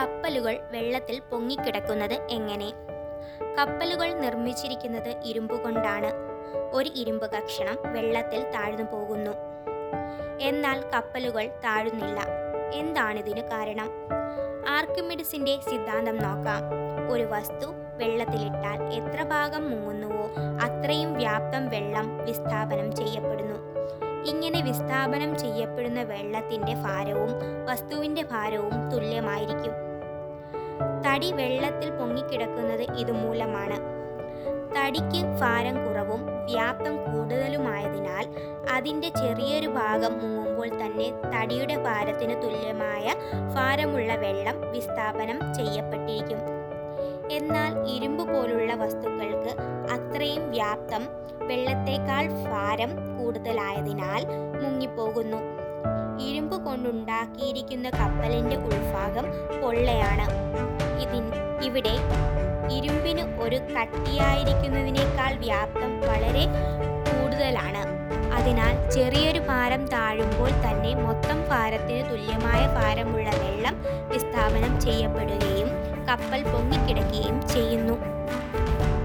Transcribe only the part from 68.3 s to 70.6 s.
അതിനാൽ ചെറിയൊരു ഭാരം താഴുമ്പോൾ